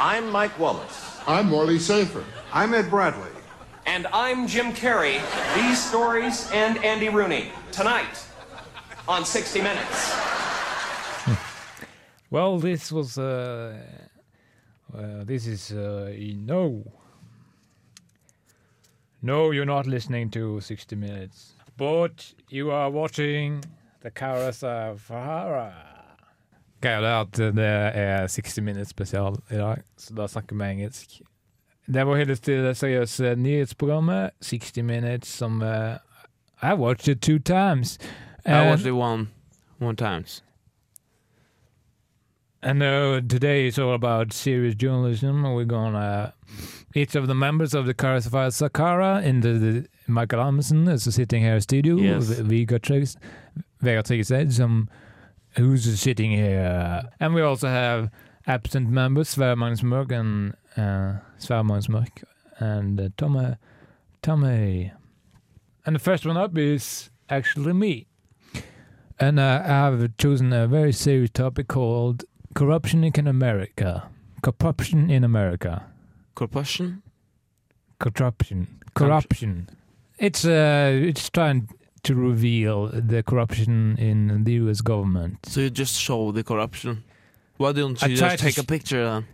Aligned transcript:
I'm 0.00 0.30
Mike 0.30 0.56
Wallace. 0.58 1.18
I'm 1.26 1.48
Morley 1.48 1.78
Safer. 1.78 2.24
I'm 2.52 2.72
Ed 2.72 2.88
Bradley. 2.88 3.30
And 3.84 4.06
I'm 4.12 4.46
Jim 4.46 4.72
Carrey. 4.72 5.20
These 5.56 5.82
stories 5.84 6.48
and 6.52 6.78
Andy 6.84 7.08
Rooney. 7.08 7.50
Tonight 7.72 8.24
on 9.08 9.24
60 9.24 9.60
Minutes. 9.60 10.14
Well, 12.30 12.58
this 12.58 12.92
was. 12.92 13.16
Uh, 13.16 13.78
uh, 14.94 15.24
this 15.24 15.46
is. 15.46 15.72
Uh, 15.72 16.12
no. 16.36 16.84
No, 19.22 19.50
you're 19.50 19.64
not 19.64 19.86
listening 19.86 20.28
to 20.32 20.60
60 20.60 20.94
Minutes. 20.94 21.54
But 21.78 22.34
you 22.50 22.70
are 22.70 22.90
watching 22.90 23.64
The 24.02 24.10
Cara 24.10 24.52
Fahara. 24.52 25.97
Greia 26.80 27.00
er 27.00 27.20
at 27.20 27.36
det 27.36 27.64
er 27.64 28.26
60 28.26 28.60
Minutes 28.60 28.88
spesial 28.88 29.36
i 29.50 29.54
dag, 29.54 29.82
så 29.96 30.14
da 30.14 30.26
snakker 30.26 30.56
vi 30.56 30.70
engelsk. 30.70 31.20
Det 31.86 32.06
var 32.06 32.16
hyllest 32.16 32.44
til 32.44 32.64
det 32.64 32.76
seriøse 32.76 33.34
nyhetsprogrammet 33.36 34.30
60 34.40 34.76
Minutes 34.82 35.28
som 35.28 35.62
uh, 35.62 35.96
I 36.62 36.74
watched 36.74 37.08
it 37.08 37.22
two 37.22 37.38
times. 37.38 37.98
I 38.44 38.68
watched 38.68 38.86
it 38.86 38.92
one, 38.92 39.28
one 39.80 39.96
times. 39.96 40.42
And 42.62 42.82
uh, 42.82 43.20
today 43.20 43.68
is 43.68 43.78
all 43.78 43.94
about 43.94 44.32
serious 44.32 44.74
journalism. 44.74 45.44
We're 45.44 45.64
gonna 45.64 46.32
each 46.94 47.14
of 47.14 47.26
the 47.26 47.34
members 47.34 47.74
of 47.74 47.86
the 47.86 47.94
Classified 47.94 48.52
Sakara 48.52 49.22
in 49.22 49.40
the, 49.40 49.52
the 49.52 49.86
Michael 50.06 50.40
Amundsen 50.40 50.88
is 50.88 51.02
sitting 51.14 51.42
here 51.42 51.54
in 51.54 51.60
studio. 51.60 51.96
Yes. 51.96 52.30
Vegard 52.30 52.82
Tryggeseid, 53.80 54.52
some 54.52 54.88
who's 55.58 56.00
sitting 56.00 56.30
here, 56.30 57.02
and 57.20 57.34
we 57.34 57.42
also 57.42 57.68
have 57.68 58.10
absent 58.46 58.88
members 58.88 59.28
Sverre 59.28 59.56
Magnus 59.56 59.82
Mørk 59.82 60.10
and 60.12 60.54
uh, 60.76 61.20
Sverre 61.38 61.64
Magnus 61.64 61.88
Mørk 61.88 62.24
and 62.58 63.00
uh, 63.00 63.08
Tommy 63.16 63.56
Tommy. 64.22 64.92
And 65.84 65.94
the 65.94 66.00
first 66.00 66.26
one 66.26 66.36
up 66.36 66.56
is 66.56 67.10
actually 67.28 67.72
me. 67.72 68.06
And 69.20 69.38
uh, 69.40 69.62
I 69.64 69.68
have 69.68 70.16
chosen 70.16 70.52
a 70.52 70.66
very 70.66 70.92
serious 70.92 71.30
topic 71.30 71.68
called 71.68 72.24
corruption 72.54 73.04
in 73.04 73.26
America. 73.26 74.08
Corruption 74.42 75.10
in 75.10 75.24
America. 75.24 75.86
Corruption? 76.34 77.02
Corruption. 77.98 78.80
Corruption. 78.94 79.68
It's 80.18 80.44
uh, 80.44 80.90
it's 80.92 81.28
trying 81.30 81.68
to 82.08 82.14
reveal 82.14 82.86
the 82.86 83.22
corruption 83.22 83.94
in 83.98 84.44
the 84.44 84.52
U.S. 84.64 84.80
government. 84.80 85.44
So 85.44 85.60
you 85.60 85.68
just 85.68 86.00
show 86.00 86.32
the 86.32 86.42
corruption? 86.42 87.04
Why 87.58 87.72
don't 87.72 88.00
you 88.00 88.16
tried 88.16 88.38
just 88.38 88.38
to 88.38 88.44
take 88.44 88.56
a 88.56 88.64
picture 88.64 89.04
then? 89.04 89.26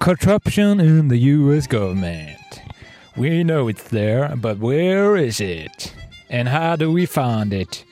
Corruption 0.00 0.80
in 0.80 1.06
the 1.06 1.18
U.S. 1.18 1.68
government. 1.68 2.40
We 3.16 3.44
know 3.44 3.68
it's 3.68 3.84
there, 3.84 4.34
but 4.34 4.58
where 4.58 5.16
is 5.16 5.40
it? 5.40 5.94
And 6.28 6.48
how 6.48 6.74
do 6.74 6.90
we 6.90 7.06
find 7.06 7.52
it? 7.52 7.84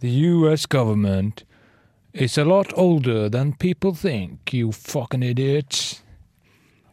The 0.00 0.10
US 0.10 0.64
government 0.66 1.44
is 2.12 2.38
a 2.38 2.44
lot 2.44 2.72
older 2.76 3.28
than 3.28 3.54
people 3.54 3.94
think, 3.94 4.52
you 4.52 4.70
fucking 4.70 5.24
idiots. 5.24 6.02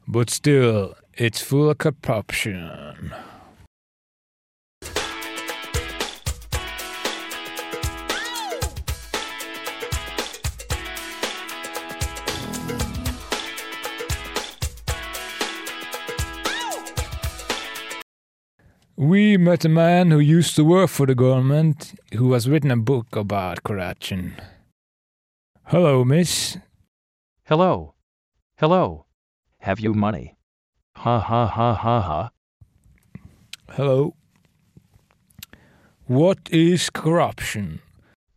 But 0.08 0.32
still, 0.32 0.96
it's 1.14 1.40
full 1.40 1.70
of 1.70 1.78
corruption. 1.78 3.14
We 18.98 19.36
met 19.36 19.66
a 19.66 19.70
man 19.70 20.12
who 20.12 20.20
used 20.20 20.56
to 20.56 20.64
work 20.64 20.90
for 20.90 21.06
the 21.06 21.16
government 21.16 22.00
who 22.14 22.32
has 22.32 22.50
written 22.50 22.72
a 22.72 22.78
book 22.78 23.14
about 23.14 23.62
corruption. 23.64 24.38
Hello, 25.66 26.06
miss. 26.06 26.58
Hello. 27.44 27.96
Hello. 28.58 29.06
Have 29.60 29.82
you 29.82 29.94
money? 29.94 30.38
Ha 30.96 31.20
ha 31.20 31.46
ha 31.46 31.74
ha 31.74 32.02
ha. 32.02 32.30
Hello. 33.72 34.16
What 36.06 36.40
is 36.50 36.90
corruption? 36.90 37.82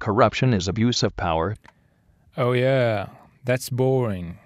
Corruption 0.00 0.52
is 0.52 0.66
abuse 0.66 1.04
of 1.04 1.14
power. 1.14 1.54
Oh, 2.36 2.50
yeah, 2.50 3.10
that's 3.44 3.70
boring. 3.70 4.38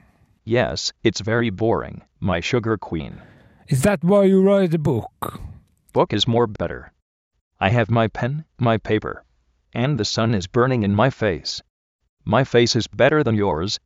Yes, 0.44 0.92
it's 1.02 1.20
very 1.20 1.48
boring, 1.48 2.02
my 2.20 2.40
sugar 2.40 2.76
queen. 2.76 3.22
Is 3.68 3.80
that 3.82 4.04
why 4.04 4.24
you 4.24 4.42
write 4.42 4.74
a 4.74 4.78
book? 4.78 5.40
Book 5.92 6.12
is 6.12 6.26
more 6.26 6.46
better. 6.46 6.92
I 7.60 7.68
have 7.68 7.90
my 7.90 8.08
pen, 8.08 8.44
my 8.58 8.78
paper. 8.78 9.24
And 9.74 9.98
the 9.98 10.04
sun 10.04 10.34
is 10.34 10.46
burning 10.46 10.82
in 10.82 10.94
my 10.94 11.10
face. 11.10 11.62
My 12.24 12.44
face 12.44 12.74
is 12.74 12.86
better 12.86 13.22
than 13.22 13.34
yours. 13.34 13.78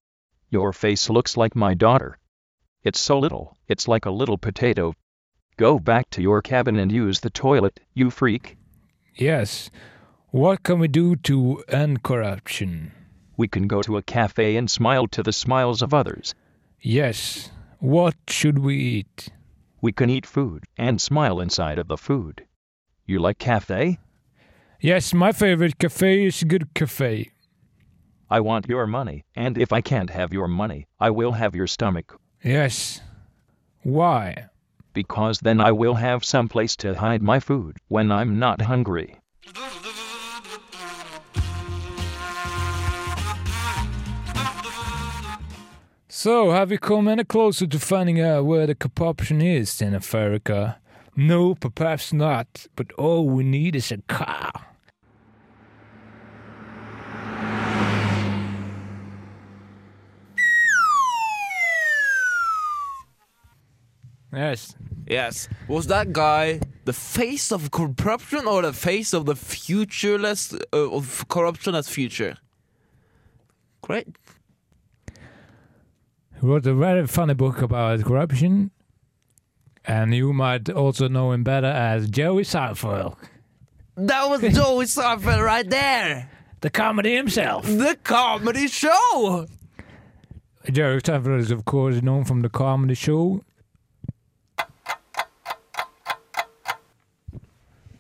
Your 0.48 0.72
face 0.72 1.10
looks 1.10 1.36
like 1.36 1.56
my 1.56 1.74
daughter. 1.74 2.18
It's 2.84 3.00
so 3.00 3.18
little, 3.18 3.56
it's 3.66 3.88
like 3.88 4.06
a 4.06 4.10
little 4.10 4.38
potato. 4.38 4.94
Go 5.56 5.80
back 5.80 6.08
to 6.10 6.22
your 6.22 6.42
cabin 6.42 6.76
and 6.78 6.92
use 6.92 7.20
the 7.20 7.30
toilet, 7.30 7.80
you 7.92 8.10
freak. 8.10 8.56
Yes. 9.16 9.70
What 10.30 10.62
can 10.62 10.78
we 10.78 10.88
do 10.88 11.16
to 11.16 11.64
end 11.66 12.02
corruption? 12.04 12.92
We 13.36 13.48
can 13.48 13.66
go 13.66 13.82
to 13.82 13.96
a 13.96 14.02
cafe 14.02 14.56
and 14.56 14.70
smile 14.70 15.08
to 15.08 15.22
the 15.22 15.32
smiles 15.32 15.82
of 15.82 15.92
others. 15.92 16.34
Yes. 16.80 17.50
What 17.80 18.14
should 18.28 18.58
we 18.58 18.76
eat? 18.76 19.30
We 19.86 19.92
can 19.92 20.10
eat 20.10 20.26
food 20.26 20.64
and 20.76 21.00
smile 21.00 21.38
inside 21.38 21.78
of 21.78 21.86
the 21.86 21.96
food. 21.96 22.44
You 23.06 23.20
like 23.20 23.38
cafe? 23.38 24.00
Yes, 24.80 25.14
my 25.14 25.30
favorite 25.30 25.78
cafe 25.78 26.26
is 26.26 26.42
Good 26.42 26.74
Cafe. 26.74 27.30
I 28.28 28.40
want 28.40 28.68
your 28.68 28.88
money, 28.88 29.24
and 29.36 29.56
if 29.56 29.72
I 29.72 29.80
can't 29.80 30.10
have 30.10 30.32
your 30.32 30.48
money, 30.48 30.88
I 30.98 31.10
will 31.10 31.30
have 31.30 31.54
your 31.54 31.68
stomach, 31.68 32.18
Yes. 32.42 33.00
Why? 33.84 34.46
because 34.92 35.38
then 35.38 35.60
I 35.60 35.70
will 35.70 35.94
have 35.94 36.24
some 36.24 36.48
place 36.48 36.74
to 36.78 36.96
hide 36.96 37.22
my 37.22 37.38
food 37.38 37.76
when 37.86 38.10
I'm 38.10 38.40
not 38.40 38.62
hungry. 38.62 39.20
So, 46.26 46.50
have 46.50 46.72
you 46.72 46.78
come 46.78 47.06
any 47.06 47.22
closer 47.22 47.68
to 47.68 47.78
finding 47.78 48.20
out 48.20 48.46
where 48.46 48.66
the 48.66 48.74
corruption 48.74 49.40
is 49.40 49.80
in 49.80 49.94
America? 49.94 50.76
No, 51.14 51.54
perhaps 51.54 52.12
not, 52.12 52.66
but 52.74 52.90
all 52.94 53.28
we 53.28 53.44
need 53.44 53.76
is 53.76 53.92
a 53.92 53.98
car. 54.08 54.50
Yes. 64.32 64.74
Yes. 65.06 65.48
Was 65.68 65.86
that 65.86 66.12
guy 66.12 66.58
the 66.86 66.92
face 66.92 67.52
of 67.52 67.70
corruption 67.70 68.48
or 68.48 68.62
the 68.62 68.72
face 68.72 69.14
of 69.14 69.26
the 69.26 69.36
futureless 69.36 70.52
uh, 70.72 70.90
of 70.90 71.28
corruption 71.28 71.76
as 71.76 71.88
future? 71.88 72.36
Great. 73.80 74.08
He 76.40 76.46
wrote 76.46 76.66
a 76.66 76.74
very 76.74 77.06
funny 77.06 77.34
book 77.34 77.62
about 77.62 78.04
corruption, 78.04 78.70
and 79.84 80.14
you 80.14 80.32
might 80.32 80.68
also 80.68 81.08
know 81.08 81.32
him 81.32 81.42
better 81.44 81.66
as 81.66 82.08
Joey 82.10 82.42
Seinfeld, 82.42 83.16
That 83.96 84.28
was 84.28 84.40
Joey 84.54 84.84
Seinfeld 84.84 85.42
right 85.44 85.68
there. 85.68 86.30
the 86.60 86.70
comedy 86.70 87.14
himself. 87.16 87.64
The 87.66 87.96
comedy 88.02 88.68
show. 88.68 89.46
Joey 90.70 91.00
Seinfeld 91.00 91.38
is, 91.40 91.50
of 91.50 91.64
course, 91.64 92.02
known 92.02 92.24
from 92.24 92.40
the 92.42 92.48
comedy 92.50 92.94
show. 92.94 93.42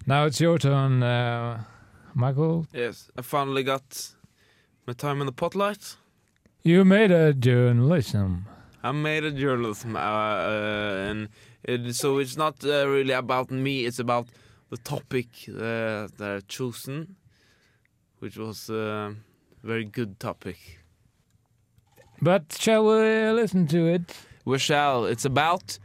Now 0.06 0.26
it's 0.26 0.40
your 0.40 0.58
turn, 0.58 1.02
uh, 1.02 1.64
Michael. 2.14 2.66
Yes, 2.72 3.10
I 3.16 3.22
finally 3.22 3.62
got 3.64 4.12
my 4.86 4.92
time 4.92 5.20
in 5.20 5.26
the 5.26 5.32
spotlight. 5.32 5.96
You 6.66 6.84
made 6.84 7.12
a 7.12 7.32
journalism. 7.32 8.44
I 8.82 8.90
made 8.90 9.22
a 9.22 9.30
journalism, 9.30 9.94
uh, 9.94 10.00
uh, 10.00 11.06
and 11.08 11.28
it, 11.62 11.94
so 11.94 12.18
it's 12.18 12.36
not 12.36 12.56
uh, 12.64 12.88
really 12.88 13.12
about 13.12 13.52
me. 13.52 13.84
It's 13.84 14.00
about 14.00 14.26
the 14.70 14.76
topic 14.78 15.28
uh, 15.48 16.08
that 16.18 16.20
I've 16.20 16.48
chosen, 16.48 17.14
which 18.18 18.36
was 18.36 18.68
a 18.68 19.14
very 19.62 19.84
good 19.84 20.18
topic. 20.18 20.80
But 22.20 22.56
shall 22.58 22.84
we 22.84 23.30
listen 23.30 23.68
to 23.68 23.86
it? 23.86 24.16
We 24.44 24.58
shall. 24.58 25.04
It's 25.04 25.24
about 25.24 25.78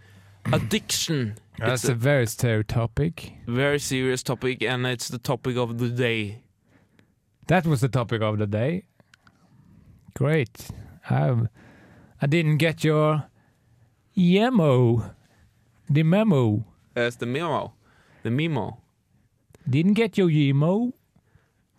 addiction. 0.51 1.35
That's 1.59 1.83
it's 1.83 1.89
a 1.89 1.91
a 1.91 1.95
very 1.95 2.25
serious 2.25 2.65
topic. 2.67 3.33
very 3.45 3.77
serious 3.77 4.23
topic, 4.23 4.63
and 4.63 4.87
it's 4.87 5.09
the 5.09 5.19
topic 5.19 5.57
of 5.57 5.77
the 5.77 5.89
day. 5.89 6.41
That 7.45 7.67
was 7.67 7.81
the 7.81 7.89
topic 7.89 8.23
of 8.23 8.39
the 8.39 8.47
day. 8.47 8.85
Great. 10.13 10.69
I, 11.09 11.47
I 12.21 12.27
didn't 12.27 12.57
get 12.57 12.83
your 12.83 13.25
yemo. 14.15 15.13
The 15.89 16.03
memo. 16.03 16.65
That's 16.93 17.15
the 17.17 17.25
memo. 17.25 17.73
The 18.23 18.31
memo. 18.31 18.77
Didn't 19.69 19.93
get 19.93 20.17
your 20.17 20.29
yemo. 20.29 20.93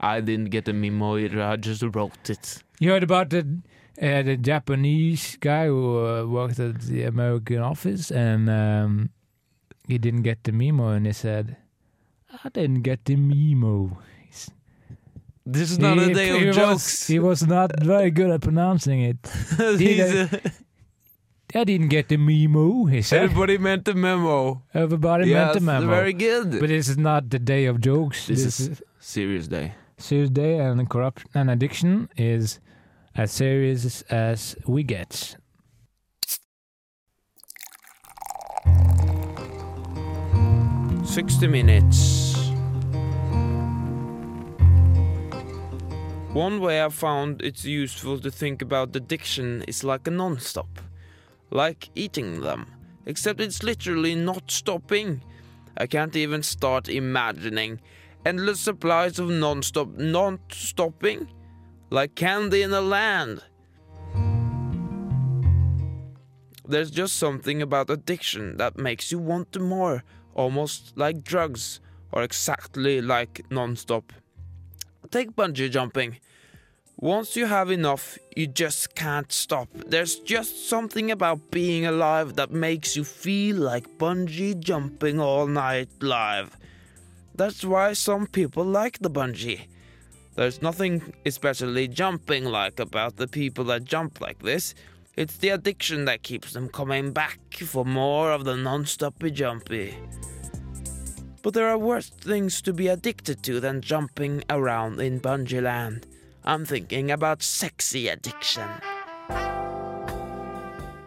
I 0.01 0.21
didn't 0.21 0.51
get 0.51 0.65
the 0.65 0.73
memo 0.73 1.17
either. 1.17 1.43
I 1.43 1.57
just 1.57 1.83
wrote 1.83 2.29
it. 2.29 2.63
You 2.81 2.91
heard 2.91 3.05
about 3.05 3.31
the 3.31 3.63
uh, 4.01 4.23
the 4.23 4.37
Japanese 4.37 5.37
guy 5.37 5.67
who 5.67 6.05
uh, 6.05 6.25
worked 6.27 6.59
at 6.59 6.81
the 6.81 7.05
American 7.05 7.59
office 7.59 8.11
and 8.11 8.49
um, 8.49 9.11
he 9.87 9.99
didn't 9.99 10.23
get 10.23 10.43
the 10.45 10.53
memo 10.53 10.89
and 10.89 11.07
he 11.07 11.13
said, 11.13 11.57
I 12.43 12.49
didn't 12.49 12.83
get 12.83 13.05
the 13.05 13.17
memo. 13.17 13.99
This 15.45 15.71
is 15.73 15.79
not 15.79 15.99
He- 15.99 16.11
a 16.11 16.15
day 16.15 16.31
of 16.41 16.47
was- 16.47 16.57
jokes. 16.57 17.07
he 17.09 17.19
was 17.19 17.47
not 17.47 17.71
very 17.83 18.11
good 18.11 18.31
at 18.31 18.41
pronouncing 18.43 19.01
it. 19.03 19.19
I 21.55 21.65
didn't 21.65 21.89
get 21.89 22.09
the 22.09 22.17
memo, 22.17 22.87
he 22.87 23.03
said. 23.03 23.25
Everybody 23.25 23.59
meant 23.59 23.85
the 23.85 23.95
memo. 23.95 24.63
Everybody 24.73 25.29
yes, 25.29 25.35
meant 25.35 25.55
the 25.55 25.61
memo. 25.61 25.87
very 25.91 26.13
good. 26.15 26.59
But 26.61 26.69
this 26.69 26.89
is 26.89 26.97
not 26.97 27.29
the 27.29 27.39
day 27.39 27.67
of 27.67 27.81
jokes. 27.81 28.27
This 28.29 28.45
This, 28.45 28.61
is- 28.61 28.69
is 28.69 28.83
Serious 29.01 29.49
day. 29.49 29.75
serious 29.99 30.31
day, 30.31 30.59
and 30.61 30.89
corruption 30.89 31.29
and 31.35 31.51
addiction 31.51 32.09
is 32.17 32.59
as 33.15 33.33
serious 33.33 34.03
as 34.03 34.57
we 34.67 34.83
get. 34.85 35.37
Sixty 41.05 41.47
minutes. 41.47 42.32
One 46.33 46.61
way 46.61 46.83
I 46.83 46.89
found 46.89 47.43
it's 47.43 47.67
useful 47.67 48.19
to 48.21 48.31
think 48.31 48.63
about 48.63 48.97
addiction 48.97 49.65
is 49.69 49.85
like 49.85 50.07
a 50.07 50.11
non-stop, 50.11 50.81
like 51.51 51.91
eating 51.95 52.41
them, 52.41 52.67
except 53.05 53.39
it's 53.39 53.63
literally 53.63 54.15
not 54.15 54.51
stopping. 54.51 55.23
I 55.77 55.87
can't 55.87 56.17
even 56.17 56.43
start 56.43 56.89
imagining 56.89 57.83
endless 58.25 58.61
supplies 58.61 59.19
of 59.19 59.29
non-stop 59.29 59.99
not 59.99 60.41
stopping, 60.51 61.29
like 61.91 62.15
candy 62.15 62.63
in 62.63 62.73
a 62.73 62.81
land. 62.81 63.43
There's 66.67 66.91
just 66.91 67.19
something 67.19 67.61
about 67.61 67.91
addiction 67.91 68.57
that 68.57 68.79
makes 68.79 69.13
you 69.13 69.19
want 69.19 69.61
more, 69.61 70.03
almost 70.33 70.95
like 70.97 71.25
drugs, 71.25 71.83
or 72.11 72.23
exactly 72.23 73.03
like 73.03 73.45
non-stop. 73.51 74.15
Take 75.13 75.37
bungee 75.37 75.71
jumping. 75.71 76.17
Once 76.97 77.37
you 77.37 77.45
have 77.45 77.71
enough, 77.71 78.17
you 78.35 78.47
just 78.47 78.95
can't 78.95 79.31
stop. 79.31 79.69
There's 79.75 80.17
just 80.21 80.71
something 80.71 81.11
about 81.11 81.51
being 81.51 81.85
alive 81.85 82.37
that 82.37 82.51
makes 82.51 82.97
you 82.97 83.05
feel 83.05 83.57
like 83.57 83.99
bungee 83.99 84.59
jumping 84.59 85.21
all 85.21 85.47
night 85.47 85.91
live. 86.01 86.57
That's 87.35 87.63
why 87.63 87.93
some 87.93 88.27
people 88.27 88.65
like 88.65 89.01
the 89.01 89.11
bungee. 89.11 89.67
There's 90.35 90.63
nothing 90.63 91.13
especially 91.27 91.89
jumping 91.89 92.47
like 92.47 92.81
about 92.81 93.17
the 93.17 93.29
people 93.29 93.65
that 93.65 93.85
jump 93.85 94.19
like 94.23 94.39
this. 94.39 94.75
It's 95.15 95.37
the 95.37 95.51
addiction 95.51 96.07
that 96.07 96.23
keeps 96.23 96.55
them 96.55 96.71
coming 96.71 97.13
back 97.13 97.39
for 97.67 97.85
more 97.85 98.33
of 98.33 98.45
the 98.47 98.57
non-stoppy 98.57 99.35
jumpy. 99.35 99.95
But 101.43 101.55
there 101.55 101.69
are 101.69 101.79
worse 101.79 102.09
things 102.09 102.63
to 102.63 102.73
be 102.73 102.89
addicted 102.89 103.43
to 103.43 103.61
than 103.61 103.81
jumping 103.81 104.45
around 104.49 105.01
in 105.01 105.21
bungee 105.21 105.61
land. 105.61 106.07
I'm 106.45 106.65
thinking 106.65 107.11
about 107.11 107.43
sexy 107.43 108.09
addiction. 108.09 108.69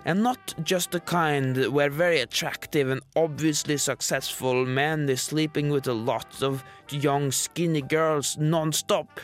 And 0.07 0.21
not 0.21 0.53
just 0.63 0.91
the 0.91 0.99
kind 0.99 1.73
where 1.73 1.89
very 1.89 2.19
attractive 2.19 2.89
and 2.89 3.01
obviously 3.15 3.77
successful 3.77 4.65
men 4.65 5.09
is 5.09 5.21
sleeping 5.21 5.69
with 5.71 5.87
a 5.87 5.93
lot 5.93 6.43
of 6.43 6.63
young 6.89 7.31
skinny 7.31 7.81
girls 7.81 8.37
non-stop. 8.37 9.19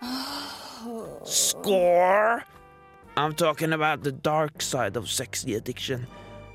Oh. 0.00 1.20
Score! 1.24 2.44
I'm 3.16 3.34
talking 3.34 3.72
about 3.72 4.02
the 4.02 4.12
dark 4.12 4.62
side 4.62 4.96
of 4.96 5.10
sexy 5.10 5.54
addiction. 5.54 6.06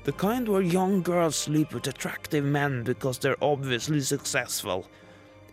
The 0.04 0.12
kind 0.12 0.48
where 0.48 0.62
young 0.62 1.02
girls 1.02 1.36
sleep 1.36 1.74
with 1.74 1.86
attractive 1.86 2.44
men 2.44 2.82
because 2.82 3.18
they're 3.18 3.42
obviously 3.42 4.00
successful. 4.00 4.86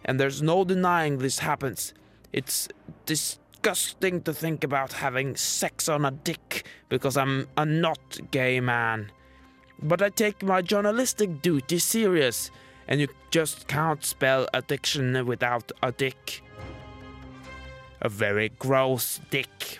And 0.05 0.19
there's 0.19 0.41
no 0.41 0.63
denying 0.63 1.17
this 1.17 1.39
happens. 1.39 1.93
It's 2.31 2.67
disgusting 3.05 4.21
to 4.21 4.33
think 4.33 4.63
about 4.63 4.93
having 4.93 5.35
sex 5.35 5.89
on 5.89 6.05
a 6.05 6.11
dick 6.11 6.65
because 6.89 7.17
I'm 7.17 7.47
a 7.57 7.65
not 7.65 8.19
gay 8.31 8.59
man. 8.59 9.11
But 9.81 10.01
I 10.01 10.09
take 10.09 10.41
my 10.41 10.61
journalistic 10.61 11.41
duty 11.41 11.79
serious, 11.79 12.49
and 12.87 13.01
you 13.01 13.07
just 13.31 13.67
can't 13.67 14.05
spell 14.05 14.47
addiction 14.53 15.25
without 15.25 15.71
a 15.83 15.91
dick. 15.91 16.41
A 18.01 18.09
very 18.09 18.49
gross 18.49 19.19
dick. 19.29 19.79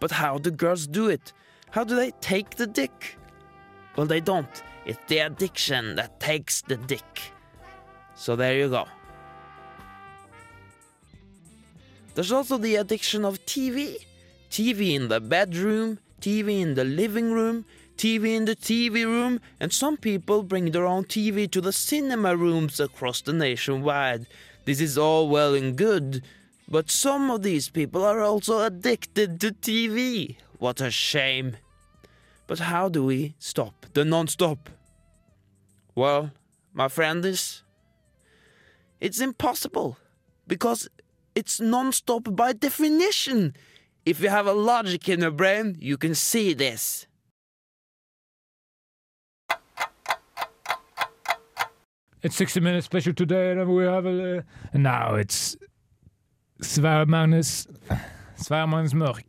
But 0.00 0.10
how 0.10 0.38
do 0.38 0.50
girls 0.50 0.86
do 0.86 1.08
it? 1.08 1.32
How 1.70 1.84
do 1.84 1.94
they 1.94 2.10
take 2.20 2.56
the 2.56 2.66
dick? 2.66 3.16
Well, 3.96 4.06
they 4.06 4.20
don't. 4.20 4.62
It's 4.84 4.98
the 5.08 5.18
addiction 5.18 5.96
that 5.96 6.20
takes 6.20 6.62
the 6.62 6.76
dick. 6.76 7.32
So 8.14 8.36
there 8.36 8.56
you 8.56 8.68
go. 8.68 8.86
There's 12.14 12.32
also 12.32 12.56
the 12.56 12.76
addiction 12.76 13.24
of 13.24 13.44
TV. 13.46 13.96
TV 14.50 14.94
in 14.94 15.08
the 15.08 15.20
bedroom, 15.20 15.98
TV 16.20 16.60
in 16.60 16.74
the 16.74 16.84
living 16.84 17.32
room, 17.32 17.64
TV 17.96 18.36
in 18.36 18.44
the 18.44 18.56
TV 18.56 19.04
room, 19.04 19.40
and 19.60 19.72
some 19.72 19.96
people 19.96 20.42
bring 20.42 20.70
their 20.70 20.86
own 20.86 21.04
TV 21.04 21.50
to 21.50 21.60
the 21.60 21.72
cinema 21.72 22.36
rooms 22.36 22.80
across 22.80 23.20
the 23.22 23.32
nationwide. 23.32 24.26
This 24.64 24.80
is 24.80 24.96
all 24.96 25.28
well 25.28 25.54
and 25.54 25.76
good, 25.76 26.22
but 26.68 26.90
some 26.90 27.30
of 27.30 27.42
these 27.42 27.68
people 27.68 28.04
are 28.04 28.20
also 28.20 28.60
addicted 28.60 29.40
to 29.40 29.52
TV. 29.52 30.36
What 30.58 30.80
a 30.80 30.90
shame. 30.90 31.56
But 32.46 32.60
how 32.60 32.88
do 32.88 33.04
we 33.04 33.34
stop 33.38 33.86
the 33.92 34.04
non-stop? 34.04 34.70
Well, 35.94 36.30
my 36.72 36.88
friend 36.88 37.24
is 37.24 37.62
it's 39.00 39.20
impossible 39.20 39.98
because 40.46 40.88
it's 41.34 41.60
non-stop 41.60 42.34
by 42.34 42.52
definition. 42.52 43.54
If 44.04 44.20
you 44.20 44.28
have 44.28 44.46
a 44.46 44.52
logic 44.52 45.08
in 45.08 45.20
your 45.20 45.32
brain, 45.32 45.76
you 45.80 45.96
can 45.96 46.14
see 46.14 46.54
this. 46.54 47.06
It's 52.22 52.36
60 52.36 52.60
minutes 52.60 52.86
special 52.86 53.12
today, 53.14 53.52
and 53.52 53.68
we 53.68 53.84
have 53.84 54.06
a. 54.06 54.44
And 54.72 54.82
now 54.82 55.14
it's 55.14 55.56
Sverre 56.60 57.06
Magnus, 57.06 57.66
Mørk, 58.38 59.24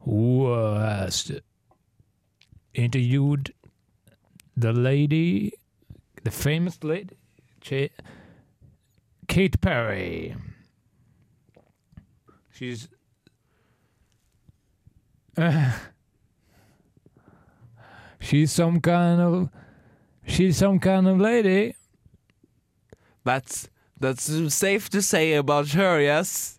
who 0.00 0.46
uh, 0.46 0.80
has 0.80 1.30
interviewed 2.78 3.52
the 4.56 4.72
lady, 4.72 5.52
the 6.22 6.30
famous 6.30 6.82
lady, 6.82 7.16
Katy 9.26 9.58
Perry. 9.60 10.36
She's. 12.50 12.88
Uh, 15.36 15.72
she's 18.20 18.52
some 18.52 18.80
kind 18.80 19.20
of. 19.20 19.48
She's 20.26 20.58
some 20.58 20.78
kind 20.78 21.08
of 21.08 21.18
lady. 21.20 21.74
That's 23.24 23.68
that's 23.98 24.24
safe 24.54 24.88
to 24.90 25.02
say 25.02 25.34
about 25.34 25.68
her, 25.70 26.00
yes. 26.00 26.58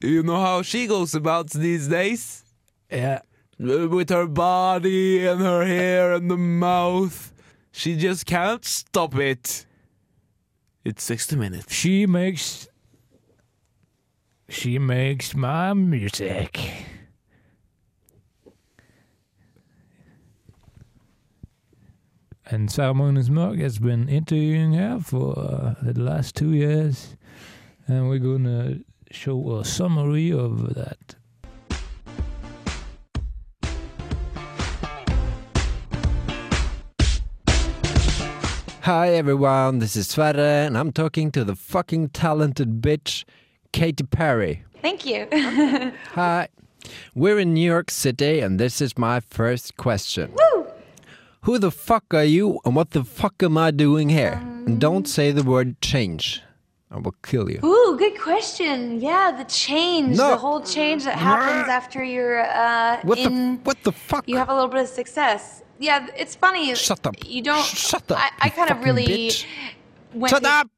You 0.00 0.22
know 0.22 0.40
how 0.40 0.62
she 0.62 0.86
goes 0.86 1.14
about 1.14 1.50
these 1.50 1.88
days? 1.88 2.44
Yeah 2.90 3.20
with 3.58 4.10
her 4.10 4.26
body 4.26 5.26
and 5.26 5.40
her 5.40 5.64
hair 5.64 6.12
and 6.12 6.30
the 6.30 6.36
mouth. 6.36 7.32
She 7.72 7.96
just 7.96 8.26
can't 8.26 8.64
stop 8.64 9.16
it. 9.16 9.66
It's 10.84 11.02
60 11.02 11.36
minutes. 11.36 11.72
She 11.72 12.06
makes. 12.06 12.68
She 14.48 14.78
makes 14.78 15.34
my 15.34 15.74
music. 15.74 16.58
And 22.50 22.70
Salmonis 22.70 23.28
Mark 23.28 23.58
has 23.58 23.78
been 23.78 24.08
interviewing 24.08 24.72
her 24.72 25.00
for 25.00 25.38
uh, 25.38 25.74
the 25.82 26.00
last 26.00 26.34
two 26.34 26.54
years. 26.54 27.14
And 27.86 28.08
we're 28.08 28.18
going 28.18 28.44
to 28.44 28.82
show 29.10 29.58
a 29.58 29.64
summary 29.66 30.32
of 30.32 30.74
that 30.74 31.17
Hi 38.88 39.10
everyone, 39.10 39.80
this 39.80 39.96
is 39.96 40.08
Sverre, 40.08 40.64
and 40.66 40.78
I'm 40.78 40.92
talking 40.92 41.30
to 41.32 41.44
the 41.44 41.54
fucking 41.54 42.08
talented 42.08 42.80
bitch, 42.80 43.26
Katy 43.70 44.04
Perry. 44.04 44.64
Thank 44.80 45.04
you. 45.04 45.28
Hi. 46.14 46.48
We're 47.14 47.38
in 47.38 47.52
New 47.52 47.66
York 47.70 47.90
City, 47.90 48.40
and 48.40 48.58
this 48.58 48.80
is 48.80 48.96
my 48.96 49.20
first 49.20 49.76
question. 49.76 50.32
Who 51.42 51.58
the 51.58 51.70
fuck 51.70 52.14
are 52.14 52.24
you, 52.24 52.60
and 52.64 52.74
what 52.74 52.92
the 52.92 53.04
fuck 53.04 53.42
am 53.42 53.58
I 53.58 53.72
doing 53.72 54.08
here? 54.08 54.40
and 54.64 54.80
don't 54.80 55.06
say 55.06 55.32
the 55.32 55.42
word 55.42 55.78
change. 55.82 56.40
I 56.90 56.96
will 56.96 57.14
kill 57.22 57.50
you. 57.50 57.60
Ooh, 57.62 57.94
good 57.98 58.18
question. 58.18 59.02
Yeah, 59.02 59.32
the 59.36 59.44
change, 59.44 60.16
No. 60.16 60.30
the 60.30 60.38
whole 60.38 60.62
change 60.62 61.04
that 61.04 61.16
happens 61.16 61.68
after 61.68 62.02
you're 62.02 62.40
uh, 62.40 63.00
What 63.02 63.18
in. 63.18 63.34
the 63.56 63.60
what 63.64 63.82
the 63.84 63.92
fuck? 63.92 64.26
you 64.26 64.38
have 64.38 64.48
a 64.48 64.54
little 64.54 64.70
bit 64.70 64.80
of 64.80 64.88
success. 64.88 65.62
Yeah, 65.78 66.06
it's 66.16 66.34
funny. 66.34 66.74
Shut 66.74 67.06
up. 67.06 67.14
You 67.26 67.42
don't. 67.42 67.64
Shut 67.64 68.10
up, 68.10 68.18
I, 68.18 68.30
I 68.40 68.48
kind 68.48 68.70
of 68.70 68.84
really. 68.84 69.04
bitch. 69.06 69.46
Went 70.14 70.30
Shut 70.30 70.42
to- 70.42 70.48
up! 70.50 70.68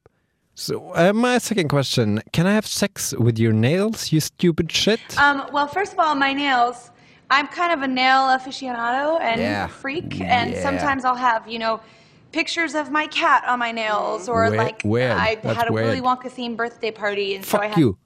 So, 0.55 0.91
uh, 0.93 1.13
my 1.13 1.37
second 1.39 1.69
question: 1.69 2.21
Can 2.33 2.45
I 2.45 2.53
have 2.53 2.67
sex 2.67 3.13
with 3.17 3.39
your 3.39 3.53
nails, 3.53 4.11
you 4.11 4.19
stupid 4.19 4.71
shit? 4.71 4.99
Um, 5.17 5.47
well, 5.51 5.67
first 5.67 5.93
of 5.93 5.99
all, 5.99 6.13
my 6.15 6.33
nails. 6.33 6.91
I'm 7.31 7.47
kind 7.47 7.71
of 7.71 7.81
a 7.81 7.87
nail 7.87 8.23
aficionado 8.27 9.19
and 9.21 9.39
Yeah. 9.39 9.67
freak, 9.67 10.19
and 10.19 10.51
Yeah. 10.51 10.61
sometimes 10.61 11.05
I'll 11.05 11.15
have, 11.15 11.47
you 11.47 11.59
know, 11.59 11.79
pictures 12.33 12.75
of 12.75 12.91
my 12.91 13.07
cat 13.07 13.45
on 13.47 13.57
my 13.59 13.71
nails, 13.71 14.27
or 14.27 14.41
Weird- 14.41 14.57
like 14.57 14.81
weird. 14.83 15.11
I 15.13 15.35
That's 15.35 15.57
had 15.57 15.69
a 15.69 15.73
Willy 15.73 16.01
weird. 16.01 16.19
Wonka 16.19 16.29
themed 16.29 16.57
birthday 16.57 16.91
party, 16.91 17.35
and 17.35 17.45
so 17.45 17.57
I 17.57 17.61
Fuck 17.61 17.69
had 17.69 17.77
you. 17.79 17.97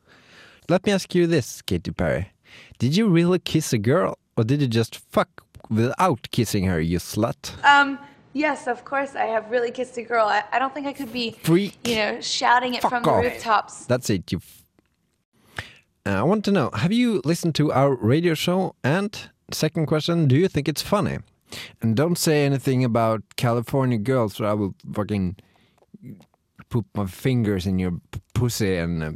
Let 0.69 0.85
me 0.85 0.91
ask 0.93 1.13
you 1.15 1.25
this, 1.27 1.61
Katy 1.63 1.91
Perry: 1.91 2.31
Did 2.77 2.95
you 2.95 3.07
really 3.07 3.39
kiss 3.39 3.73
a 3.73 3.79
girl, 3.79 4.17
or 4.37 4.43
did 4.43 4.61
you 4.61 4.67
just 4.67 4.97
fuck 5.11 5.43
without 5.69 6.27
kissing 6.31 6.65
her, 6.65 6.79
you 6.79 6.99
slut? 6.99 7.51
Um, 7.63 7.99
yes, 8.33 8.67
of 8.67 8.83
course, 8.85 9.15
I 9.15 9.25
have 9.25 9.49
really 9.51 9.71
kissed 9.71 9.97
a 9.97 10.03
girl. 10.03 10.27
I, 10.27 10.43
I 10.51 10.59
don't 10.59 10.73
think 10.73 10.87
I 10.87 10.93
could 10.93 11.11
be, 11.13 11.37
Freak. 11.43 11.77
you 11.87 11.95
know, 11.95 12.21
shouting 12.21 12.73
it 12.75 12.81
Fuck 12.81 12.91
from 12.91 13.03
the 13.03 13.13
rooftops. 13.29 13.85
That's 13.85 14.09
it. 14.09 14.31
You. 14.31 14.37
F- 14.39 14.61
Uh, 16.07 16.19
I 16.21 16.23
want 16.23 16.45
to 16.45 16.51
know: 16.51 16.69
Have 16.73 16.91
you 16.93 17.19
listened 17.25 17.55
to 17.55 17.71
our 17.71 17.95
radio 17.95 18.35
show? 18.35 18.75
And 18.83 19.09
second 19.51 19.87
question: 19.87 20.27
Do 20.27 20.35
you 20.35 20.47
think 20.47 20.67
it's 20.67 20.83
funny? 20.83 21.17
And 21.81 21.95
don't 21.95 22.17
say 22.17 22.45
anything 22.45 22.83
about 22.83 23.21
California 23.37 23.97
girls, 23.97 24.39
or 24.41 24.45
I 24.45 24.53
will 24.53 24.73
fucking 24.93 25.35
put 26.69 26.85
my 26.93 27.05
fingers 27.07 27.65
in 27.65 27.79
your 27.79 27.91
p- 28.11 28.19
pussy 28.33 28.77
and 28.77 29.03
uh, 29.03 29.11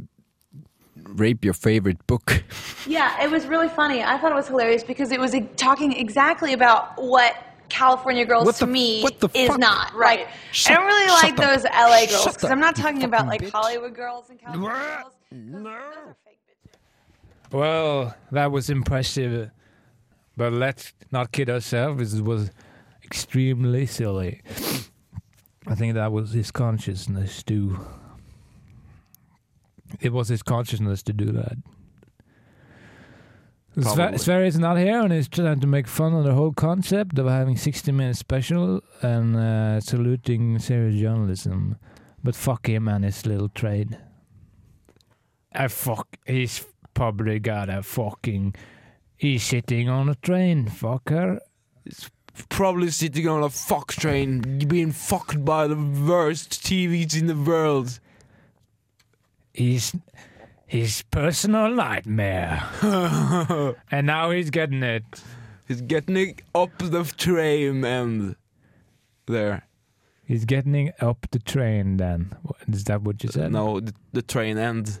rape 1.08 1.44
your 1.44 1.54
favorite 1.54 2.04
book. 2.06 2.42
Yeah, 2.86 3.22
it 3.22 3.30
was 3.30 3.46
really 3.46 3.68
funny. 3.68 4.02
I 4.02 4.16
thought 4.18 4.32
it 4.32 4.34
was 4.34 4.48
hilarious 4.48 4.82
because 4.82 5.12
it 5.12 5.20
was 5.20 5.34
talking 5.56 5.92
exactly 5.92 6.54
about 6.54 6.94
what 6.96 7.36
California 7.68 8.24
girls 8.24 8.46
What 8.46 8.54
to 8.56 8.64
the- 8.66 8.72
me 8.72 9.04
is 9.34 9.48
fuck? 9.48 9.58
not. 9.60 9.94
Right. 9.94 10.20
Like, 10.20 10.28
Shut- 10.50 10.72
I 10.72 10.80
don't 10.80 10.86
really 10.86 11.08
like 11.08 11.36
those 11.36 11.64
LA 11.64 12.06
girls 12.06 12.34
because 12.34 12.50
I'm 12.50 12.58
not 12.58 12.74
talking 12.74 13.04
about 13.04 13.26
like 13.26 13.42
bitch. 13.42 13.50
Hollywood 13.52 13.94
girls 13.94 14.30
and 14.30 14.40
California 14.40 14.70
girls. 14.70 15.12
No. 15.30 15.80
Well, 17.52 18.14
that 18.32 18.50
was 18.50 18.70
impressive, 18.70 19.50
but 20.36 20.52
let's 20.52 20.92
not 21.12 21.32
kid 21.32 21.50
ourselves. 21.50 22.14
It 22.14 22.24
was 22.24 22.50
extremely 23.04 23.86
silly. 23.86 24.40
I 25.66 25.74
think 25.74 25.94
that 25.94 26.10
was 26.12 26.32
his 26.32 26.50
consciousness 26.50 27.42
to. 27.44 27.78
It 30.00 30.12
was 30.12 30.28
his 30.28 30.42
consciousness 30.42 31.02
to 31.04 31.12
do 31.12 31.26
that. 31.32 31.56
Sver-. 33.76 34.18
Sverre 34.18 34.44
is 34.44 34.58
not 34.58 34.78
here 34.78 35.00
and 35.00 35.12
he's 35.12 35.28
trying 35.28 35.60
to 35.60 35.66
make 35.66 35.86
fun 35.86 36.14
of 36.14 36.24
the 36.24 36.34
whole 36.34 36.52
concept 36.52 37.18
of 37.18 37.26
having 37.26 37.56
60 37.56 37.92
minutes 37.92 38.18
special 38.18 38.80
and 39.00 39.36
uh, 39.36 39.80
saluting 39.80 40.58
serious 40.58 41.00
journalism. 41.00 41.76
But 42.22 42.34
fuck 42.34 42.68
him 42.68 42.88
and 42.88 43.04
his 43.04 43.24
little 43.24 43.48
trade. 43.48 43.98
I 45.52 45.68
fuck. 45.68 46.16
He's 46.26 46.64
probably 46.94 47.38
got 47.38 47.68
a 47.68 47.82
fucking. 47.82 48.54
He's 49.16 49.42
sitting 49.42 49.88
on 49.88 50.08
a 50.08 50.14
train. 50.16 50.66
Fucker. 50.66 51.38
Probably 52.48 52.90
sitting 52.90 53.26
on 53.26 53.42
a 53.42 53.50
fuck 53.50 53.92
train, 53.92 54.66
being 54.68 54.92
fucked 54.92 55.44
by 55.44 55.66
the 55.66 55.76
worst 55.76 56.62
TVs 56.62 57.18
in 57.18 57.26
the 57.26 57.34
world. 57.34 58.00
He's 59.60 59.94
his 60.66 61.02
personal 61.10 61.68
nightmare. 61.74 62.62
and 63.90 64.06
now 64.06 64.30
he's 64.30 64.48
getting 64.48 64.82
it. 64.82 65.04
He's 65.68 65.82
getting 65.82 66.16
it 66.16 66.40
up 66.54 66.78
the 66.78 67.04
train 67.04 67.84
and 67.84 68.36
there. 69.26 69.66
He's 70.24 70.46
getting 70.46 70.90
up 71.00 71.26
the 71.30 71.40
train. 71.40 71.98
Then 71.98 72.34
Is 72.72 72.84
that 72.84 73.02
what 73.02 73.22
you 73.22 73.28
said? 73.28 73.52
No, 73.52 73.80
the, 73.80 73.92
the 74.14 74.22
train 74.22 74.56
end. 74.56 74.98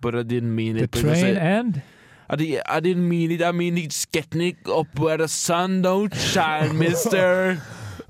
But 0.00 0.14
I 0.14 0.22
didn't 0.22 0.54
mean 0.54 0.76
The 0.76 0.84
it. 0.84 0.92
because 0.92 1.18
train 1.20 1.36
I, 1.36 1.40
end. 1.40 1.82
I, 2.30 2.36
di- 2.36 2.60
I 2.64 2.78
didn't 2.78 3.08
mean 3.08 3.32
it. 3.32 3.42
I 3.42 3.50
mean 3.50 3.76
it's 3.76 4.04
getting 4.04 4.42
it 4.42 4.58
up 4.68 4.96
where 4.96 5.16
the 5.16 5.26
sun 5.26 5.82
don't 5.82 6.14
shine, 6.14 6.78
mister. 6.86 7.60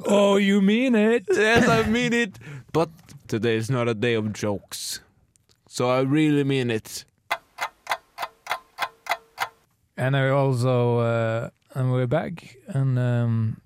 Oh, 0.04 0.36
you 0.36 0.60
mean 0.60 0.94
it? 0.94 1.24
yes, 1.32 1.66
I 1.66 1.88
mean 1.88 2.12
it. 2.12 2.38
But 2.74 2.90
today 3.26 3.56
is 3.56 3.70
not 3.70 3.88
a 3.88 3.94
day 3.94 4.12
of 4.12 4.34
jokes. 4.34 5.00
So 5.70 5.90
I 5.90 6.00
really 6.00 6.44
mean 6.44 6.70
it. 6.70 7.04
And 9.98 10.16
I 10.16 10.30
also, 10.30 10.98
uh, 10.98 11.50
and 11.74 11.92
we're 11.92 12.06
back, 12.06 12.56
and 12.68 12.98
um, 12.98 13.60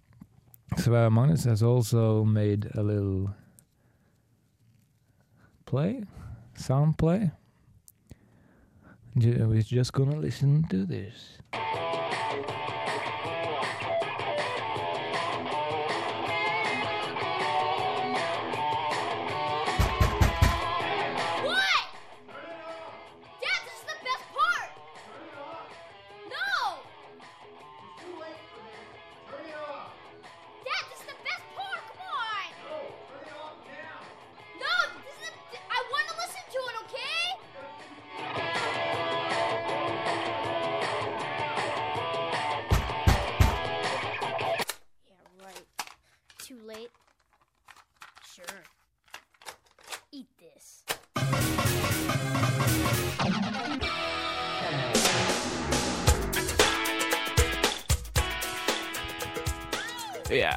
Sverre 0.76 1.10
Magnus 1.10 1.44
has 1.44 1.62
also 1.62 2.24
made 2.24 2.68
a 2.74 2.82
little 2.82 3.32
play, 5.64 6.02
sound 6.56 6.98
play. 6.98 7.30
We're 9.14 9.62
just 9.62 9.92
gonna 9.92 10.16
listen 10.16 10.66
to 10.70 10.84
this. 10.84 11.38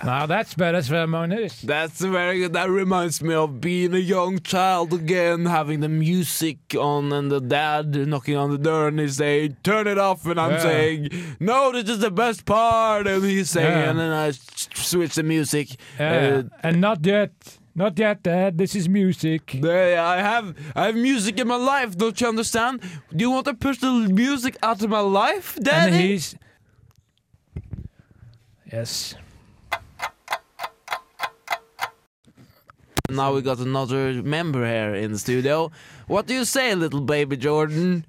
Now 0.06 0.26
that's 0.28 0.54
better, 0.54 0.82
Sverre 0.82 1.08
Magnus. 1.08 1.62
That's 1.62 2.00
very 2.00 2.40
good. 2.40 2.54
That 2.54 2.70
reminds 2.70 3.22
me 3.24 3.34
of 3.34 3.60
being 3.60 3.94
a 3.94 3.98
young 3.98 4.40
child 4.40 4.94
again, 4.94 5.46
having 5.48 5.80
the 5.80 5.90
music 5.90 6.60
on 6.80 7.12
and 7.12 7.32
the 7.32 7.42
dad 7.42 7.96
knocking 8.08 8.36
on 8.38 8.52
the 8.52 8.58
door 8.58 8.88
and 8.90 9.00
he's 9.00 9.18
saying, 9.18 9.58
Turn 9.64 9.88
it 9.88 9.98
off. 9.98 10.26
And 10.28 10.40
I'm 10.40 10.52
Yeah. 10.52 10.60
saying, 10.62 11.10
No, 11.40 11.72
this 11.72 11.90
is 11.90 12.00
the 12.00 12.12
best 12.12 12.46
part. 12.46 13.08
And 13.08 13.24
he's 13.24 13.50
saying, 13.50 13.72
Yeah. 13.78 13.90
and 13.90 14.00
then 14.00 14.12
I 14.12 14.32
switch 14.32 15.16
the 15.16 15.24
music. 15.24 15.70
Yeah. 16.00 16.14
Uh, 16.14 16.44
and 16.64 16.80
not 16.82 17.06
yet, 17.06 17.32
not 17.74 17.98
yet, 17.98 18.22
Dad. 18.24 18.58
This 18.58 18.76
is 18.76 18.88
music. 18.88 19.58
there, 19.62 20.00
I 20.00 20.18
have 20.22 20.56
I 20.76 20.86
have 20.88 20.96
music 20.96 21.40
in 21.40 21.48
my 21.48 21.58
life, 21.58 21.98
don't 21.98 22.20
you 22.22 22.28
understand? 22.28 22.82
Do 23.16 23.24
you 23.26 23.32
want 23.32 23.46
to 23.46 23.54
push 23.54 23.80
the 23.80 23.92
music 23.92 24.56
out 24.62 24.82
of 24.84 24.90
my 24.90 25.00
life, 25.00 25.58
And 25.70 25.96
he's. 25.96 26.36
Yes. 28.72 29.16
Now 33.10 33.34
we 33.34 33.42
got 33.42 33.60
another 33.60 34.24
member 34.24 34.66
here 34.66 34.96
in 34.96 35.12
the 35.12 35.20
studio. 35.20 35.72
What 36.08 36.26
do 36.26 36.34
you 36.34 36.44
say, 36.44 36.74
little 36.74 37.02
baby 37.02 37.38
Jordan? 37.38 38.06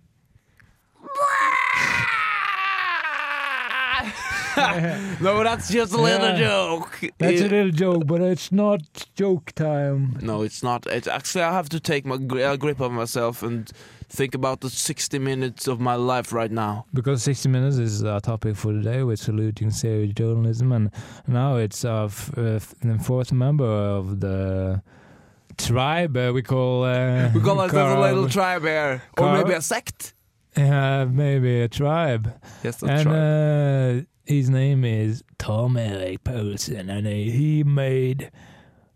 no, 5.20 5.42
that's 5.44 5.70
just 5.70 5.92
a 5.92 5.96
little 6.00 6.28
Yeah. 6.28 6.38
joke. 6.38 7.00
That's 7.18 7.40
a 7.40 7.48
little 7.48 7.70
joke, 7.70 8.06
but 8.06 8.20
it's 8.20 8.50
not 8.52 8.80
joke 9.14 9.52
time. 9.54 10.18
No, 10.22 10.42
it's 10.42 10.62
not. 10.62 10.86
It's 10.86 11.06
actually 11.08 11.42
I 11.44 11.52
have 11.52 11.68
to 11.70 11.80
take 11.80 12.04
my 12.06 12.16
gri- 12.16 12.42
a 12.42 12.56
grip 12.56 12.80
of 12.80 12.92
myself 12.92 13.42
and 13.42 13.70
think 14.08 14.34
about 14.34 14.60
the 14.60 14.70
60 14.70 15.18
minutes 15.18 15.66
of 15.68 15.80
my 15.80 15.94
life 15.96 16.32
right 16.32 16.50
now. 16.52 16.86
Because 16.94 17.22
60 17.24 17.48
Minutes 17.48 17.76
is 17.76 18.04
our 18.04 18.20
topic 18.20 18.56
for 18.56 18.72
today. 18.72 19.02
We're 19.02 19.16
saluting 19.16 19.70
serious 19.70 20.12
journalism, 20.14 20.72
and 20.72 20.90
now 21.26 21.56
it's 21.56 21.84
our 21.84 22.06
f- 22.06 22.30
uh, 22.38 22.58
fourth 23.02 23.32
member 23.32 23.64
of 23.66 24.20
the 24.20 24.80
tribe 25.58 26.16
uh, 26.16 26.30
we 26.34 26.42
call. 26.42 26.84
Uh, 26.84 27.30
We 27.34 27.40
call 27.40 27.60
ourselves 27.60 27.94
a 27.94 28.00
little 28.00 28.28
tribe 28.28 28.62
here, 28.62 29.02
or 29.18 29.32
maybe 29.32 29.52
a 29.54 29.60
sect. 29.60 30.14
Yeah, 30.56 31.04
maybe 31.04 31.60
a 31.60 31.68
tribe. 31.68 32.32
Yes, 32.64 32.82
a 32.82 32.86
and 32.86 33.02
tribe. 33.02 34.04
uh, 34.04 34.06
his 34.24 34.48
name 34.48 34.84
is 34.84 35.22
Tom 35.38 35.76
Eric 35.76 36.24
Poulsen, 36.24 36.88
and 36.88 37.06
he 37.06 37.62
made 37.62 38.30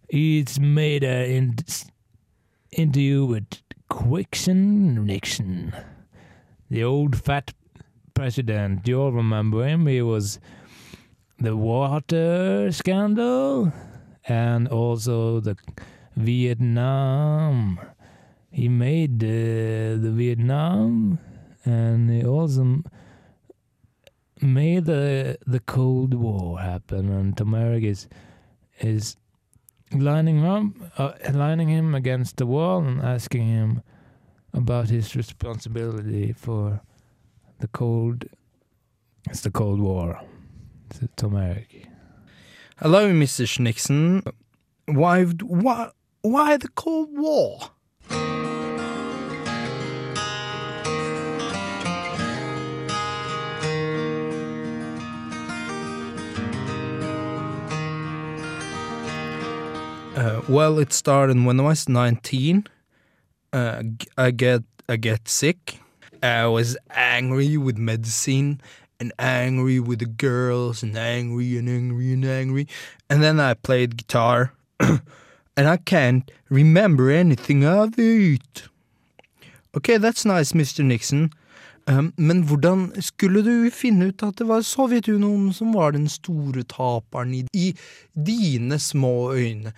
he's 0.08 0.58
made 0.58 1.04
a 1.04 1.30
in, 1.36 1.56
interview 2.72 3.26
with 3.26 3.46
Quixon 3.90 5.04
Nixon, 5.04 5.74
the 6.70 6.82
old 6.82 7.20
fat 7.20 7.52
president. 8.14 8.84
Do 8.84 8.92
You 8.92 9.00
all 9.02 9.12
remember 9.12 9.66
him? 9.66 9.86
He 9.86 10.00
was 10.02 10.40
the 11.38 11.56
water 11.56 12.72
scandal, 12.72 13.72
and 14.24 14.66
also 14.68 15.40
the 15.40 15.56
Vietnam. 16.16 17.78
He 18.50 18.68
made 18.68 19.22
uh, 19.22 20.00
the 20.02 20.12
Vietnam, 20.12 21.18
and 21.64 22.10
he 22.10 22.24
also 22.24 22.82
made 24.40 24.84
the 24.86 25.38
the 25.46 25.60
Cold 25.60 26.14
War 26.14 26.60
happen. 26.60 27.10
And 27.10 27.36
Tom 27.36 27.54
Eric 27.54 27.84
is 27.84 28.08
is 28.80 29.16
lining 29.92 30.42
him 30.42 30.90
uh, 30.98 31.12
lining 31.32 31.68
him 31.68 31.94
against 31.94 32.36
the 32.36 32.46
wall 32.46 32.82
and 32.82 33.00
asking 33.02 33.46
him 33.46 33.82
about 34.52 34.88
his 34.88 35.14
responsibility 35.14 36.32
for 36.32 36.80
the 37.58 37.68
cold. 37.68 38.24
It's 39.28 39.42
the 39.42 39.50
Cold 39.50 39.80
War. 39.80 40.20
It's 40.90 41.00
Hello, 42.78 43.12
Mr. 43.12 43.46
Schnickson. 43.46 44.26
Why, 44.86 45.24
why, 45.24 45.90
why 46.22 46.56
the 46.56 46.68
Cold 46.68 47.10
War? 47.12 47.60
Uh, 60.20 60.42
well, 60.50 60.78
it 60.78 60.92
started 60.92 61.42
when 61.46 61.58
I 61.58 61.62
was 61.62 61.88
19. 61.88 62.66
Uh, 63.54 63.82
I 64.18 64.30
get 64.30 64.62
I 64.86 64.96
get 64.96 65.26
sick. 65.26 65.80
I 66.22 66.44
was 66.44 66.76
angry 66.90 67.56
with 67.56 67.78
medicine 67.78 68.60
and 69.00 69.14
angry 69.18 69.80
with 69.80 70.00
the 70.00 70.04
girls 70.04 70.82
and 70.82 70.94
angry 70.94 71.56
and 71.56 71.70
angry 71.70 72.12
and 72.12 72.26
angry. 72.26 72.68
And 73.08 73.22
then 73.22 73.40
I 73.40 73.54
played 73.54 73.96
guitar 73.96 74.52
and 74.80 75.00
I 75.56 75.78
can't 75.78 76.30
remember 76.50 77.10
anything 77.10 77.64
of 77.64 77.94
it. 77.96 78.68
Okay, 79.74 79.96
that's 79.96 80.26
nice, 80.26 80.52
Mr. 80.52 80.84
Nixon. 80.84 81.30
Um, 81.90 82.12
men 82.16 82.42
hvordan 82.42 82.92
skulle 83.02 83.42
du 83.42 83.70
finne 83.74 84.06
ut 84.06 84.22
at 84.22 84.38
det 84.38 84.46
var 84.46 84.60
Sovjetunionen 84.62 85.52
som 85.52 85.72
var 85.74 85.90
den 85.90 86.08
store 86.08 86.62
taperen 86.62 87.34
i, 87.34 87.46
i 87.54 87.74
dine 88.14 88.78
små 88.78 89.32
øyne? 89.32 89.72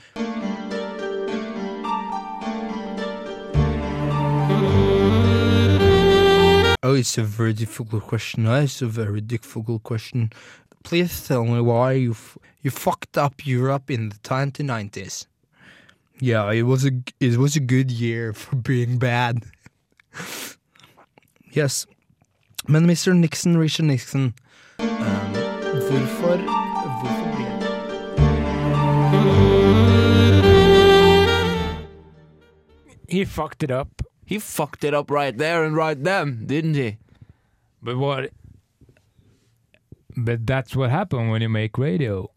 Oh, 6.85 6.99
it's 6.99 7.17
a 7.17 7.23
very 7.23 7.53
difficult 7.53 8.03
question. 8.03 8.47
Oh, 8.47 8.63
It's 8.63 8.83
a 8.83 8.89
very 8.89 9.21
difficult 9.21 9.83
question. 9.83 10.33
Please 10.85 11.27
tell 11.27 11.45
me 11.45 11.61
why 11.61 11.93
you 11.93 12.15
you 12.63 12.71
fucked 12.71 13.17
up 13.17 13.47
Europe 13.47 13.89
in 13.89 14.11
the 14.11 14.19
1990s. 14.19 15.27
Yeah, 16.21 16.53
it 16.53 16.65
was 16.65 16.85
a 16.85 16.91
it 17.21 17.39
was 17.39 17.57
a 17.57 17.61
good 17.61 17.91
year 17.91 18.35
for 18.35 18.57
being 18.57 18.99
bad. 18.99 19.45
yes, 21.53 21.87
men 22.69 22.87
Mr. 22.87 23.17
Nixon, 23.17 23.57
Richard 23.57 23.87
Nixon, 23.87 24.35
um, 24.79 24.89
hvorfor 24.89 26.39
hvorfor 26.39 27.33
ble 27.37 27.47
He 33.09 33.25
fucked 33.25 33.63
it 33.63 33.71
up. 33.71 34.03
He 34.25 34.39
fucked 34.39 34.85
it 34.85 34.95
up 34.95 35.11
right 35.11 35.37
there 35.37 35.65
and 35.65 35.77
right 35.77 36.03
then, 36.03 36.47
didn't 36.47 36.75
he? 36.75 36.97
But 37.83 37.99
what? 37.99 38.31
But 40.17 40.47
that's 40.47 40.75
what 40.77 40.91
happened 40.91 41.31
when 41.31 41.43
you 41.43 41.49
make 41.49 41.77
radio. 41.77 42.31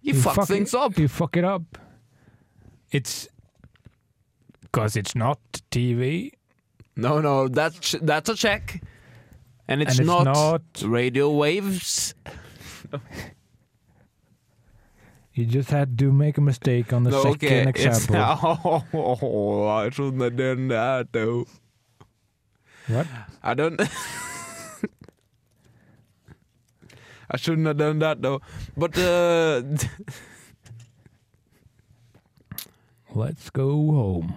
You, 0.00 0.14
fuck, 0.14 0.38
it- 0.38 0.46
things 0.46 0.72
up. 0.74 0.96
You 0.98 1.08
fuck 1.08 1.36
it 1.36 1.44
up. 1.44 1.78
It's 2.92 3.28
because 4.62 4.96
it's 4.96 5.14
not 5.14 5.38
TV, 5.70 6.32
No, 6.94 7.20
no, 7.20 7.48
that's 7.48 7.94
that's 8.00 8.30
a 8.30 8.34
check. 8.34 8.80
And 9.68 9.82
it's, 9.82 9.92
and 9.92 10.00
it's 10.00 10.06
not, 10.06 10.24
not. 10.24 10.62
radio 10.84 11.30
waves. 11.30 12.14
You 15.34 15.44
just 15.44 15.70
had 15.70 15.98
to 15.98 16.10
make 16.12 16.38
a 16.38 16.40
mistake 16.40 16.92
on 16.92 17.02
the 17.02 17.10
No, 17.10 17.22
second 17.22 17.68
okay, 17.68 17.84
it's 17.84 18.04
example. 18.06 18.84
Oh, 18.94 19.66
I 19.66 19.90
shouldn't 19.90 20.22
have 20.22 20.36
done 20.36 20.68
that 20.68 21.12
though. 21.12 21.46
What? 22.86 23.06
I 23.42 23.52
don't. 23.54 23.78
I 27.30 27.36
shouldn't 27.36 27.66
have 27.66 27.76
done 27.76 27.98
that 27.98 28.22
though. 28.22 28.40
But 28.76 28.96
uh, 28.96 29.62
Let's 33.14 33.50
go 33.50 33.70
home. 33.70 34.34